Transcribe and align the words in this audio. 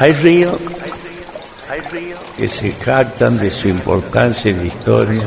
Hay 0.00 0.12
ríos 0.12 0.56
que 2.34 2.48
se 2.48 2.72
jactan 2.72 3.36
de 3.36 3.50
su 3.50 3.68
importancia 3.68 4.50
en 4.50 4.56
la 4.56 4.64
historia. 4.64 5.22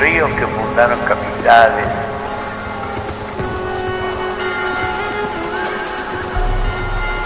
Ríos 0.00 0.30
que 0.30 0.46
fundaron 0.46 0.98
capitales. 1.00 1.86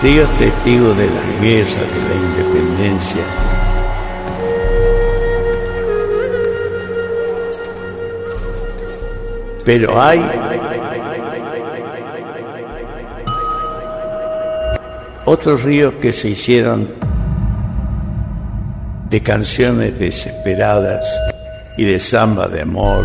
Ríos 0.03 0.31
testigos 0.39 0.99
de 0.99 1.09
las 1.09 1.41
guerras, 1.41 1.77
de 1.77 2.09
la 2.09 2.15
independencia. 2.17 3.23
Pero 9.65 10.03
hay 10.03 10.21
otros 15.27 15.65
ríos 15.65 15.95
que 15.95 16.13
se 16.13 16.29
hicieron 16.31 16.89
de 19.11 19.23
canciones 19.23 19.99
desesperadas 19.99 21.05
y 21.77 21.85
de 21.85 21.99
samba 21.99 22.47
de 22.47 22.63
amor, 22.63 23.05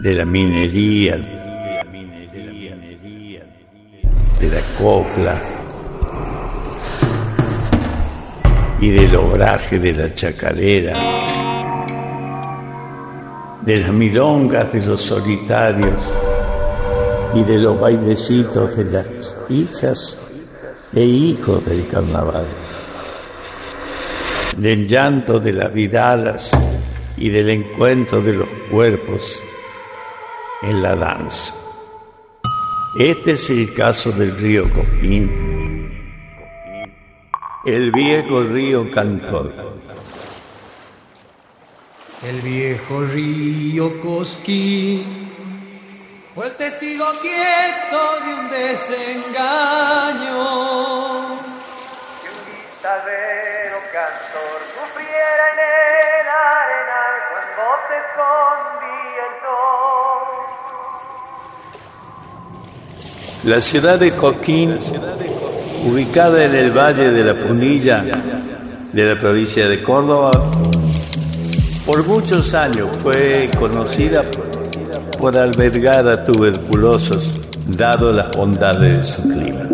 de 0.00 0.14
la 0.14 0.24
minería, 0.24 1.16
de 4.40 4.50
la 4.50 4.62
copla 4.78 5.38
y 8.80 8.88
del 8.88 9.14
obraje 9.16 9.78
de 9.78 9.92
la 9.92 10.14
chacarera, 10.14 10.96
de 13.60 13.76
las 13.80 13.92
milongas 13.92 14.72
de 14.72 14.80
los 14.80 15.02
solitarios 15.02 16.10
y 17.34 17.42
de 17.42 17.58
los 17.58 17.80
bailecitos 17.80 18.76
de 18.76 18.84
las 18.84 19.36
hijas 19.48 20.18
e 20.92 21.02
hijos 21.02 21.64
del 21.64 21.88
carnaval, 21.88 22.46
del 24.56 24.86
llanto 24.86 25.40
de 25.40 25.52
las 25.52 25.72
vidalas 25.72 26.50
y 27.16 27.30
del 27.30 27.50
encuentro 27.50 28.20
de 28.20 28.34
los 28.34 28.48
cuerpos 28.70 29.42
en 30.62 30.80
la 30.80 30.94
danza. 30.94 31.54
Este 32.98 33.32
es 33.32 33.50
el 33.50 33.74
caso 33.74 34.12
del 34.12 34.36
río 34.38 34.70
Coquín, 34.70 35.90
el 37.66 37.90
viejo 37.90 38.44
río 38.44 38.88
cantor. 38.92 39.52
El 42.22 42.40
viejo 42.40 43.04
río 43.04 44.00
Cosquín 44.00 45.23
fue 46.34 46.46
el 46.48 46.52
testigo 46.54 47.04
quieto 47.22 48.20
de 48.24 48.34
un 48.34 48.50
desengaño. 48.50 49.28
Que 52.20 52.28
un 52.28 52.40
guitarrero 52.50 53.78
cantor 53.92 54.58
sufriera 54.74 55.44
en 55.52 55.58
el 55.60 56.26
arenal 56.28 57.14
cuando 57.30 57.62
te 57.88 57.94
escondí 58.02 59.00
el 59.24 59.34
sol. 59.44 60.24
La 63.44 63.60
ciudad 63.60 63.96
de 63.98 64.10
Coquín, 64.12 64.78
ubicada 65.86 66.44
en 66.44 66.54
el 66.56 66.70
valle 66.72 67.10
de 67.10 67.24
la 67.24 67.34
Punilla 67.34 68.02
de 68.02 69.04
la 69.04 69.20
provincia 69.20 69.68
de 69.68 69.80
Córdoba, 69.82 70.32
por 71.86 72.04
muchos 72.04 72.54
años 72.54 72.96
fue 73.02 73.50
conocida 73.56 74.22
por 74.22 74.43
albergar 75.28 76.08
a 76.08 76.24
tuberculosos, 76.24 77.30
dado 77.66 78.12
las 78.12 78.30
bondades 78.32 78.96
de 78.96 79.02
su 79.02 79.22
clima. 79.22 79.68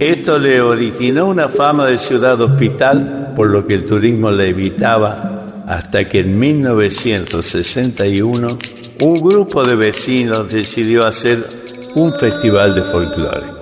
Esto 0.00 0.38
le 0.38 0.60
originó 0.60 1.28
una 1.28 1.48
fama 1.48 1.86
de 1.86 1.98
ciudad 1.98 2.40
hospital, 2.40 3.32
por 3.36 3.48
lo 3.48 3.66
que 3.66 3.74
el 3.74 3.84
turismo 3.84 4.30
la 4.30 4.44
evitaba, 4.44 5.64
hasta 5.66 6.08
que 6.08 6.20
en 6.20 6.38
1961 6.38 8.58
un 9.00 9.20
grupo 9.20 9.64
de 9.64 9.74
vecinos 9.76 10.52
decidió 10.52 11.06
hacer 11.06 11.42
un 11.94 12.12
festival 12.12 12.74
de 12.74 12.82
folclore. 12.82 13.53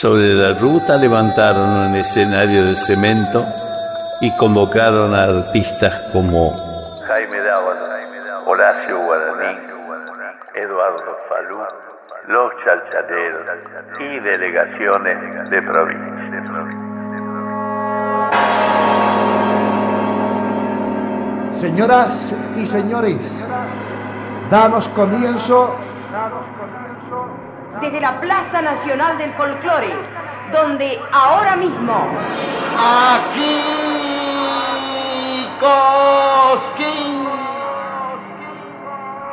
Sobre 0.00 0.32
la 0.32 0.54
ruta 0.54 0.96
levantaron 0.96 1.68
un 1.76 1.94
escenario 1.94 2.64
de 2.64 2.74
cemento 2.74 3.44
y 4.22 4.34
convocaron 4.34 5.14
a 5.14 5.24
artistas 5.24 6.08
como 6.10 6.56
Jaime 7.06 7.38
Dávalos, 7.42 7.90
Horacio 8.46 8.98
Guaraní, 8.98 9.58
Eduardo 10.54 11.18
Falú, 11.28 11.58
los 12.28 12.50
chalchaneros 12.64 13.44
y 14.00 14.20
delegaciones 14.20 15.50
de 15.50 15.62
provincia. 15.64 16.44
Señoras 21.52 22.34
y 22.56 22.66
señores, 22.66 23.18
damos 24.50 24.88
comienzo 24.88 25.76
desde 27.80 28.00
la 28.00 28.20
Plaza 28.20 28.60
Nacional 28.60 29.16
del 29.18 29.32
Folclore, 29.34 29.92
donde 30.52 31.00
ahora 31.12 31.56
mismo 31.56 31.94
aquí 32.78 33.60
Cosquín, 35.60 37.28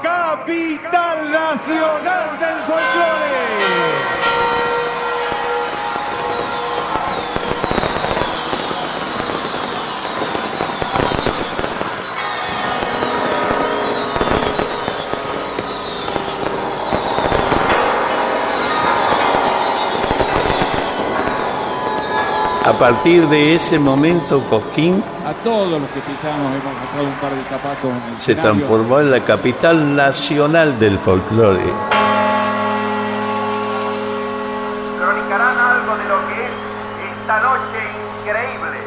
Capital 0.02 1.32
Nacional 1.32 2.40
del 2.40 2.58
Folclore. 2.68 4.17
A 22.68 22.74
partir 22.74 23.26
de 23.30 23.56
ese 23.56 23.80
momento, 23.80 24.42
Cosquín 24.50 25.02
A 25.26 25.32
todos 25.44 25.80
los 25.80 25.90
que 25.92 26.02
pisamos 26.02 26.52
hemos 26.52 26.76
sacado 26.86 27.04
un 27.06 27.14
par 27.22 27.32
de 27.32 27.44
zapatos 27.46 27.86
en 27.86 27.96
el 27.96 28.18
se 28.18 28.32
escenario. 28.34 28.52
transformó 28.66 29.00
en 29.00 29.12
la 29.12 29.20
capital 29.22 29.96
nacional 29.96 30.78
del 30.78 30.98
folclore 31.00 31.62
Cronicarán 35.00 35.58
algo 35.58 35.96
de 35.96 36.06
lo 36.10 36.28
que 36.28 36.46
es 36.46 36.52
esta 37.22 37.40
noche 37.40 37.80
increíble. 38.20 38.78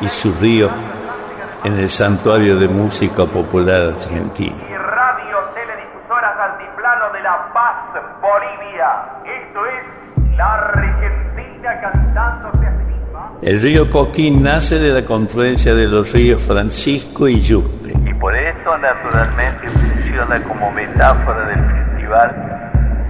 y 0.00 0.08
su 0.08 0.32
río 0.40 0.68
en 1.64 1.78
el 1.78 1.88
santuario 1.88 2.56
de 2.58 2.66
música 2.66 3.24
popular 3.26 3.94
argentina. 3.94 4.56
Y 4.68 4.74
radio 4.76 5.36
teledifusoras 5.54 6.34
altiplano 6.50 7.12
de 7.12 7.20
La 7.22 7.52
Paz, 7.54 8.02
Bolivia. 8.20 8.88
Esto 9.24 9.60
es 9.66 10.36
la 10.36 10.54
Argentina 10.54 11.80
cantándose. 11.80 12.71
El 13.42 13.60
río 13.60 13.90
Coquín 13.90 14.44
nace 14.44 14.78
de 14.78 14.92
la 14.92 15.04
confluencia 15.04 15.74
de 15.74 15.88
los 15.88 16.12
ríos 16.12 16.40
Francisco 16.40 17.26
y 17.26 17.40
Yupe. 17.40 17.90
Y 17.90 18.14
por 18.14 18.32
eso 18.36 18.78
naturalmente 18.78 19.68
funciona 19.68 20.40
como 20.44 20.70
metáfora 20.70 21.48
del 21.48 21.58
festival 21.58 22.52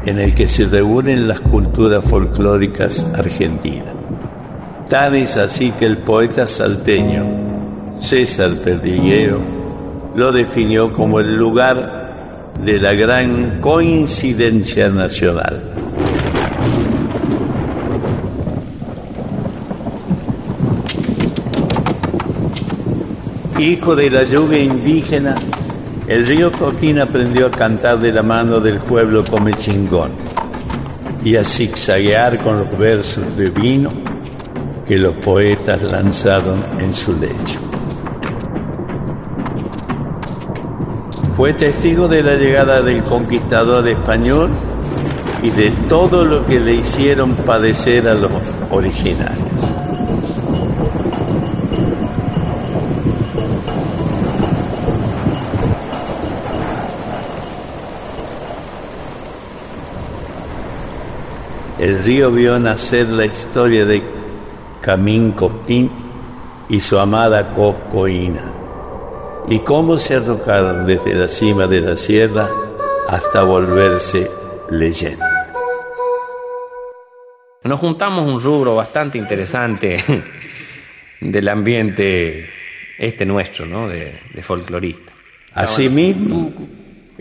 en 0.07 0.19
el 0.19 0.35
que 0.35 0.49
se 0.49 0.65
reúnen 0.65 1.29
las 1.29 1.39
culturas 1.41 2.03
folclóricas 2.03 3.13
argentinas. 3.15 3.95
Tan 4.89 5.15
es 5.15 5.37
así 5.37 5.71
que 5.73 5.85
el 5.85 5.99
poeta 5.99 6.47
salteño 6.47 7.27
César 8.01 8.53
Perdiguero 8.65 9.39
lo 10.17 10.33
definió 10.33 10.95
como 10.95 11.21
el 11.21 11.37
lugar 11.37 12.53
de 12.59 12.79
la 12.79 12.95
gran 12.95 13.61
coincidencia 13.61 14.89
nacional. 14.89 15.61
Hijo 23.63 23.95
de 23.95 24.11
la 24.11 24.25
lluvia 24.25 24.59
indígena, 24.59 25.37
el 26.09 26.27
río 26.27 26.51
Coquín 26.51 26.99
aprendió 26.99 27.47
a 27.47 27.51
cantar 27.53 28.01
de 28.01 28.11
la 28.11 28.25
mano 28.25 28.59
del 28.59 28.81
pueblo 28.81 29.23
comechingón 29.23 30.11
y 31.23 31.37
a 31.37 31.45
zigzaguear 31.45 32.39
con 32.39 32.59
los 32.59 32.77
versos 32.77 33.37
de 33.37 33.51
vino 33.51 33.93
que 34.85 34.97
los 34.99 35.15
poetas 35.15 35.81
lanzaron 35.81 36.65
en 36.81 36.93
su 36.93 37.13
lecho. 37.13 37.61
Fue 41.37 41.55
testigo 41.55 42.09
de 42.09 42.25
la 42.25 42.35
llegada 42.35 42.83
del 42.83 43.05
conquistador 43.05 43.87
español 43.87 44.51
y 45.41 45.51
de 45.51 45.71
todo 45.89 46.25
lo 46.25 46.45
que 46.47 46.59
le 46.59 46.75
hicieron 46.75 47.37
padecer 47.37 48.09
a 48.09 48.15
los 48.15 48.33
originarios. 48.71 49.72
El 61.79 62.03
río 62.05 62.31
vio 62.31 62.59
nacer 62.59 63.09
la 63.09 63.25
historia 63.25 63.85
de 63.85 64.03
Camín 64.81 65.33
Copín 65.33 65.91
y 66.69 66.81
su 66.81 66.99
amada 66.99 67.55
Cocoína, 67.55 68.53
y 69.49 69.59
cómo 69.61 69.99
se 69.99 70.17
arrojaron 70.17 70.87
desde 70.87 71.15
la 71.15 71.29
cima 71.29 71.67
de 71.67 71.81
la 71.81 71.97
sierra 71.97 72.49
hasta 73.09 73.43
volverse 73.43 74.31
leyenda. 74.71 75.29
Nos 77.65 77.79
juntamos 77.79 78.27
un 78.27 78.41
rubro 78.41 78.75
bastante 78.75 79.19
interesante 79.19 80.03
del 81.21 81.49
ambiente 81.49 82.49
este 82.99 83.25
nuestro, 83.25 83.67
¿no? 83.67 83.89
De, 83.89 84.21
de 84.33 84.43
folclorista. 84.43 85.13
Asimismo, 85.55 86.53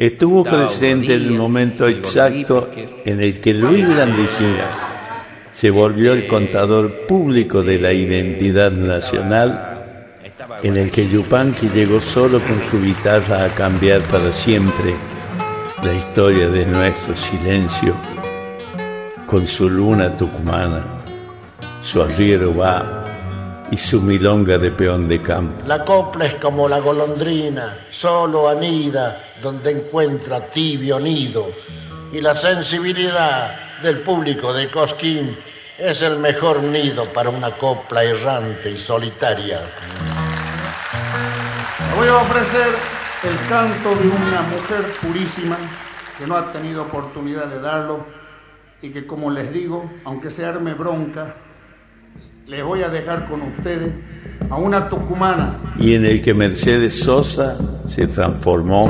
estuvo 0.02 0.44
presente 0.44 1.14
el 1.14 1.30
momento 1.30 1.88
exacto 1.88 2.72
en 3.06 3.22
el 3.22 3.40
que 3.40 3.54
Luis 3.54 3.88
Grandicina 3.88 5.28
se 5.52 5.70
volvió 5.70 6.14
el 6.14 6.28
contador 6.28 7.06
público 7.06 7.62
de 7.62 7.78
la 7.78 7.94
identidad 7.94 8.72
nacional, 8.72 9.86
en 10.64 10.78
el 10.78 10.90
que 10.90 11.08
Yupanqui 11.08 11.70
llegó 11.70 12.02
solo 12.02 12.40
con 12.40 12.60
su 12.72 12.82
guitarra 12.82 13.46
a 13.46 13.50
cambiar 13.50 14.02
para 14.02 14.34
siempre 14.34 14.96
la 15.84 15.94
historia 15.94 16.50
de 16.50 16.66
nuestro 16.66 17.16
silencio 17.16 17.94
con 19.28 19.46
su 19.46 19.70
luna 19.70 20.18
tucumana, 20.18 20.84
su 21.82 22.02
arriero 22.02 22.56
va 22.56 23.21
y 23.72 23.78
su 23.78 24.02
milonga 24.02 24.58
de 24.58 24.72
peón 24.72 25.08
de 25.08 25.22
campo. 25.22 25.66
La 25.66 25.84
copla 25.84 26.26
es 26.26 26.36
como 26.36 26.68
la 26.68 26.80
golondrina, 26.80 27.78
solo 27.90 28.50
anida 28.50 29.24
donde 29.42 29.72
encuentra 29.72 30.42
tibio 30.42 31.00
nido. 31.00 31.48
Y 32.12 32.20
la 32.20 32.36
sensibilidad 32.36 33.80
del 33.82 34.02
público 34.02 34.54
de 34.54 34.70
Cosquín 34.70 35.38
es 35.78 36.02
el 36.02 36.20
mejor 36.20 36.62
nido 36.62 37.06
para 37.06 37.30
una 37.30 37.52
copla 37.52 38.04
errante 38.04 38.70
y 38.70 38.78
solitaria. 38.78 39.62
voy 41.96 42.08
a 42.10 42.18
ofrecer 42.18 42.68
el 43.24 43.48
canto 43.48 43.96
de 43.96 44.08
una 44.08 44.42
mujer 44.42 44.94
purísima 45.02 45.58
que 46.18 46.28
no 46.28 46.36
ha 46.36 46.52
tenido 46.52 46.84
oportunidad 46.84 47.48
de 47.48 47.62
darlo 47.62 48.06
y 48.82 48.90
que 48.90 49.08
como 49.08 49.32
les 49.32 49.54
digo, 49.54 49.90
aunque 50.04 50.30
se 50.30 50.46
arme 50.46 50.74
bronca, 50.74 51.36
les 52.52 52.66
voy 52.66 52.84
a 52.84 52.90
dejar 52.90 53.30
con 53.30 53.44
ustedes 53.44 53.94
a 54.50 54.58
una 54.58 54.90
tucumana. 54.90 55.58
Y 55.80 55.94
en 55.94 56.06
el 56.06 56.22
que 56.22 56.34
Mercedes 56.34 57.00
Sosa 57.00 57.58
se 57.88 58.08
transformó 58.08 58.90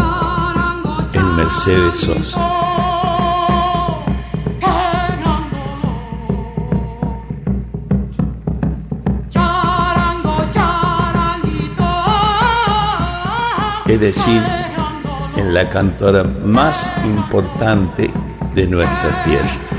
en 1.13 1.35
Mercedes 1.35 1.95
Sosa. 1.97 2.41
Es 13.87 13.99
decir, 13.99 14.41
en 15.35 15.53
la 15.53 15.69
cantora 15.69 16.23
más 16.23 16.91
importante 17.05 18.11
de 18.55 18.65
nuestra 18.65 19.23
tierra. 19.23 19.70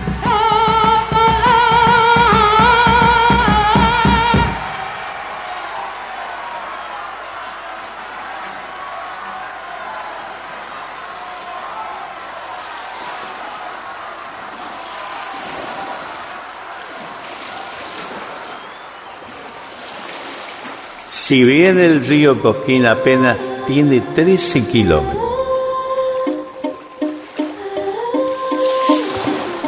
Si 21.32 21.44
bien 21.44 21.80
el 21.80 22.04
río 22.04 22.38
Cosquín 22.38 22.84
apenas 22.84 23.38
tiene 23.66 24.02
13 24.02 24.66
kilómetros, 24.66 25.16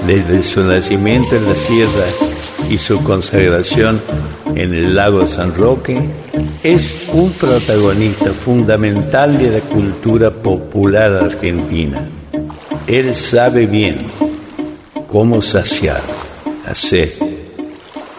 desde 0.07 0.43
su 0.43 0.63
nacimiento 0.63 1.37
en 1.37 1.49
la 1.49 1.55
sierra 1.55 2.05
y 2.69 2.77
su 2.77 3.03
consagración 3.03 4.03
en 4.55 4.75
el 4.75 4.95
lago 4.95 5.27
San 5.27 5.55
Roque, 5.55 5.99
es 6.63 7.07
un 7.15 7.33
protagonista 7.33 8.31
fundamental 8.35 9.39
de 9.39 9.53
la 9.53 9.61
cultura 9.61 10.31
popular 10.31 11.13
argentina. 11.13 12.07
Él 12.87 13.15
sabe 13.15 13.65
bien 13.65 14.07
cómo 15.11 15.41
saciar 15.41 16.03
la 16.67 16.75
sed 16.75 17.11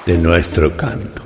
de 0.03 0.18
nuestro 0.18 0.75
canto. 0.75 1.25